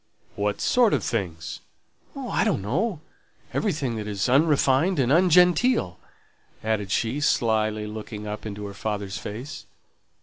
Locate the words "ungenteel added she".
5.11-7.19